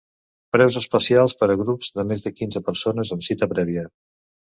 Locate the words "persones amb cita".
2.71-3.49